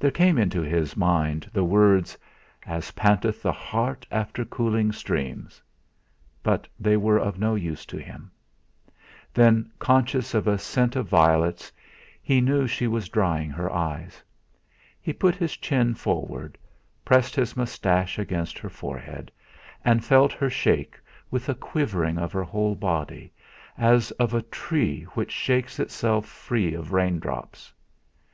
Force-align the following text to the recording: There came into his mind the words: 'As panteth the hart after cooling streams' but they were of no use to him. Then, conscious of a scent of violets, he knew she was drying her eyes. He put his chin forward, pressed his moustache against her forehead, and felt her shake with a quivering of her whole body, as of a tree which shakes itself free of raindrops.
There 0.00 0.10
came 0.10 0.38
into 0.38 0.62
his 0.62 0.96
mind 0.96 1.50
the 1.52 1.62
words: 1.62 2.16
'As 2.64 2.92
panteth 2.92 3.42
the 3.42 3.52
hart 3.52 4.06
after 4.10 4.42
cooling 4.46 4.90
streams' 4.90 5.60
but 6.42 6.66
they 6.80 6.96
were 6.96 7.18
of 7.18 7.38
no 7.38 7.54
use 7.54 7.84
to 7.92 7.98
him. 7.98 8.30
Then, 9.34 9.70
conscious 9.78 10.32
of 10.32 10.46
a 10.48 10.56
scent 10.56 10.96
of 10.96 11.08
violets, 11.10 11.70
he 12.22 12.40
knew 12.40 12.66
she 12.66 12.86
was 12.86 13.10
drying 13.10 13.50
her 13.50 13.70
eyes. 13.70 14.22
He 14.98 15.12
put 15.12 15.34
his 15.34 15.58
chin 15.58 15.94
forward, 15.94 16.56
pressed 17.04 17.34
his 17.36 17.54
moustache 17.54 18.18
against 18.18 18.58
her 18.58 18.70
forehead, 18.70 19.30
and 19.84 20.02
felt 20.02 20.32
her 20.32 20.48
shake 20.48 20.98
with 21.30 21.50
a 21.50 21.54
quivering 21.54 22.16
of 22.16 22.32
her 22.32 22.44
whole 22.44 22.74
body, 22.74 23.34
as 23.76 24.10
of 24.12 24.32
a 24.32 24.40
tree 24.40 25.02
which 25.12 25.32
shakes 25.32 25.78
itself 25.78 26.24
free 26.24 26.72
of 26.72 26.94
raindrops. 26.94 27.74